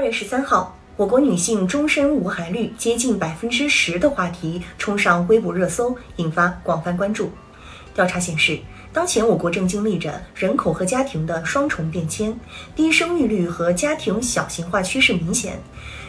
[0.00, 7.30] 二月十三号，我国女性终身无孩率接近百分之十的话题冲上微博热搜，引发广泛关注。
[7.92, 8.58] 调查显示，
[8.94, 12.34] 当前我国正经历着人口和家庭的双重变迁，
[12.74, 15.60] 低生育率和家庭小型化趋势明显。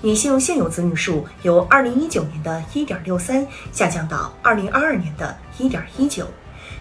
[0.00, 6.26] 女性现有子女数由二零一九年的一点六三下降到二零二二年的一点一九。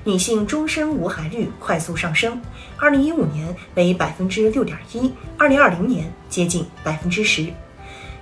[0.05, 2.41] 女性终身无孩率快速上升，
[2.77, 7.47] 二零一五年为百分之六点一，二零二零年接近百分之十。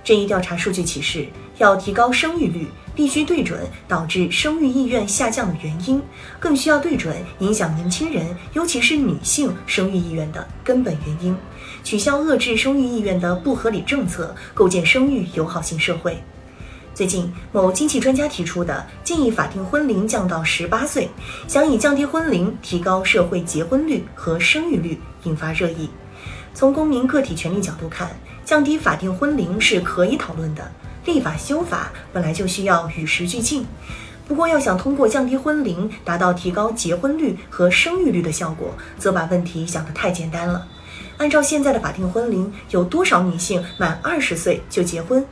[0.04, 1.26] 这一调查数据启示，
[1.58, 6.00] 要提高生育率，必须对准导致生育意愿下降的原因，
[6.38, 11.36] 更需要对准影响年轻人，尤其是女性生育意愿的根本原因，
[11.82, 16.22] 取消遏制生育意愿的不合理政策，构建生育友好型社会。
[16.94, 21.08] 最近，某经济专家提出的建议法定婚龄降到十八岁，
[21.48, 25.88] 想以降低婚龄提高社会结婚率和生育率，引发热议。
[26.52, 28.10] 从公民个体权利角度看，
[28.44, 30.70] 降低法定婚龄是可以讨论的。
[31.06, 33.66] 立法修法本来就需要与时俱进。
[34.28, 40.68] 不过，要想通过降低婚龄达到提高结婚率和生育率的效果，则把问题想得太简单了。
[41.16, 45.24] 按照现在的法定婚龄，有多少女性满二十岁就结婚？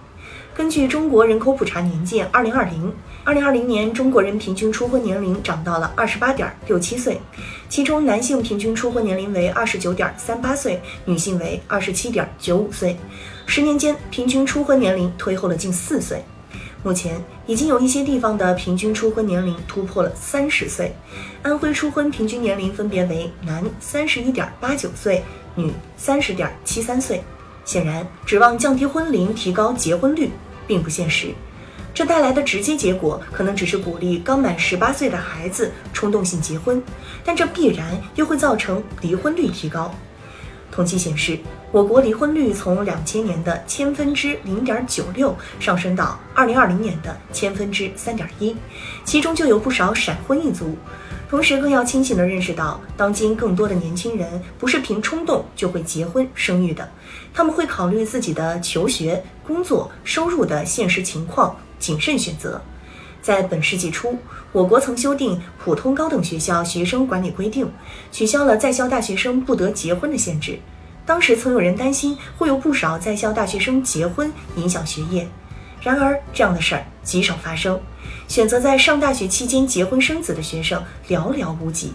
[0.60, 2.92] 根据中国人口普查年鉴，二零二零
[3.24, 7.18] 二零二零年中国人平均初婚年龄涨到了二十八点六七岁，
[7.70, 12.94] 其中男性平均初婚年龄为二十九点三八岁，女性为二十七点九五岁，
[13.46, 16.22] 十年间平均初婚年龄推后了近四岁。
[16.82, 20.94] 目前已经有一些地方的平均初婚年龄突破了三十岁，
[21.42, 25.24] 安徽初婚平均年龄分别为男三十一点八九岁，
[25.54, 27.24] 女三十点七三岁。
[27.64, 30.30] 显然，指望降低婚龄提高结婚率。
[30.70, 31.34] 并不现实，
[31.92, 36.80] 这带来的直接结果可能只是鼓励刚满十八岁的孩子冲动性结婚，
[37.24, 39.92] 但这必然又会造成离婚率提高。
[40.70, 41.36] 统计显示，
[41.72, 48.54] 我国离婚率从两千年的千分之零点九六上升到二零二零年的千分之三点一，
[49.04, 50.78] 其中就有不少闪婚一族。
[51.30, 56.90] 同时，更要清醒地认识到，当今更多的年轻人不是凭冲动就会结婚生育的，
[57.32, 62.60] 他们会考虑自己的求学、工作、收入的现实情况，谨慎选择。
[63.22, 64.18] 在本世纪初，
[64.50, 67.64] 我国曾修订《普通高等学校学生管理规定》，
[68.10, 70.58] 取消了在校大学生不得结婚的限制。
[71.06, 75.28] 当时曾有人担心会有不少在校大学生结婚影响学业，
[75.80, 77.80] 然而这样的事儿极少发生。
[78.30, 81.92] 选择在上大学期间结婚生子的学生寥寥无几。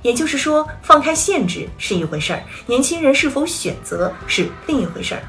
[0.00, 5.22] 也就是说，放开限制是一回事儿，年轻人是否选择是另一回事儿。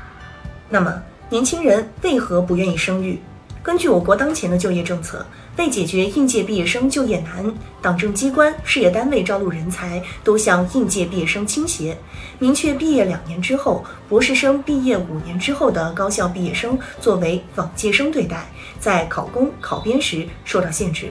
[0.70, 3.20] 那么，年轻人为何不愿意生育？
[3.64, 5.26] 根据我国当前的就业政策，
[5.58, 7.50] 为解决应届毕业生就业难，
[7.82, 11.98] 党政机关、事业单位招录人才都向应届毕业生倾斜，
[12.40, 18.46] 明确毕业两年之后、博士生毕业五年之后的高校毕业生作为往届生对待，
[18.82, 21.10] 在考公、考编时受到限制。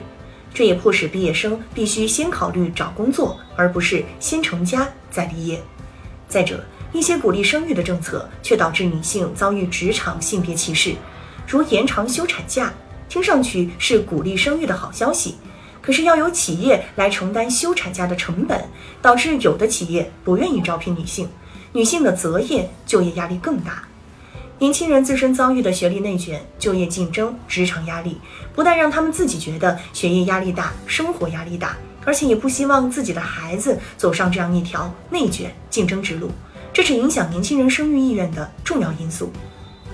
[0.53, 5.59] 这也迫使毕业生必须先考虑找工作，而不是先成家再立业。
[6.29, 10.93] 再者，一些鼓励生育的政策却导致女性遭遇职场性别歧视。
[11.47, 12.73] 如延长休产假，
[13.09, 15.35] 听上去是鼓励生育的好消息，
[15.81, 18.63] 可是要由企业来承担休产假的成本，
[19.01, 21.29] 导致有的企业不愿意招聘女性，
[21.73, 23.83] 女性的择业、就业压力更大。
[24.59, 28.17] 年轻人自身遭遇的学历内卷、就业竞争、职场压力，
[28.55, 36.31] 不但让他们自己觉得学业压力大、生活压力大，而且也不希望自己的孩子走上这样一条内卷竞争之路，
[36.71, 39.33] 这是影响年轻人生育意愿的重要因素。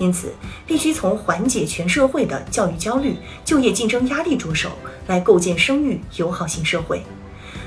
[0.00, 0.32] 因此，
[0.66, 4.70] 必须从缓解全社会的教育焦虑、就业竞争压力着手，
[5.06, 7.02] 来构建生育友好型社会。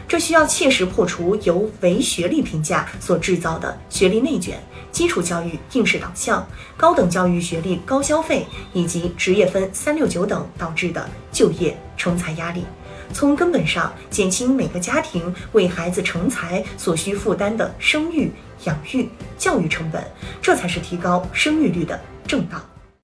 [0.08, 4.62] 这需要切实破除由唯学历评价所制造的学历内卷、
[4.92, 6.46] 基础教育应试导向、
[6.76, 12.66] 高等教育学历高消费以及职业分三六九等导致的就业成才压力，
[13.14, 18.32] 从根本上减轻每个家庭为孩子成才所需负担的生育、
[18.66, 19.08] 养育、
[19.38, 20.04] 教育成本，
[20.42, 22.00] 这才是提高生育率的。
[22.28, 22.73] 正道。